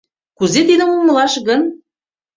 [0.37, 1.61] Кузе тидым умылаш гын?